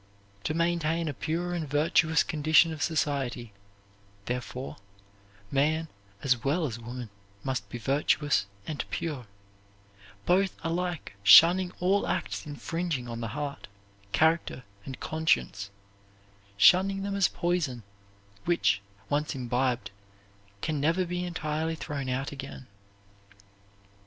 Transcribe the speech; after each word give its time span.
To 0.45 0.55
maintain 0.55 1.07
a 1.07 1.13
pure 1.13 1.53
and 1.53 1.69
virtuous 1.69 2.23
condition 2.23 2.73
of 2.73 2.81
society, 2.81 3.53
therefore, 4.25 4.77
man 5.51 5.89
as 6.23 6.43
well 6.43 6.65
as 6.65 6.79
woman 6.79 7.11
must 7.43 7.69
be 7.69 7.77
virtuous 7.77 8.47
and 8.65 8.83
pure, 8.89 9.27
both 10.25 10.57
alike 10.63 11.13
shunning 11.21 11.71
all 11.79 12.07
acts 12.07 12.47
infringing 12.47 13.07
on 13.07 13.21
the 13.21 13.27
heart, 13.37 13.67
character, 14.11 14.63
and 14.85 14.99
conscience, 14.99 15.69
shunning 16.57 17.03
them 17.03 17.15
as 17.15 17.27
poison, 17.27 17.83
which, 18.45 18.81
once 19.07 19.35
imbibed, 19.35 19.91
can 20.61 20.79
never 20.79 21.05
be 21.05 21.23
entirely 21.23 21.75
thrown 21.75 22.09
out 22.09 22.31
again. 22.31 22.65